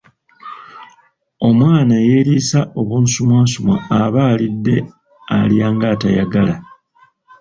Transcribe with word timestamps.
Omwana 1.47 1.93
eyeriisa 2.03 2.59
obunsumwansumwa 2.79 3.75
aba 4.01 4.21
alidde 4.31 4.77
alya 5.37 5.67
ngatayagala. 5.75 6.55